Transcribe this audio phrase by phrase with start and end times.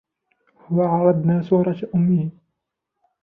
[0.67, 2.29] هو عرضنا صورةً أمه.